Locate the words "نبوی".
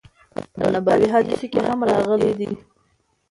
0.73-1.07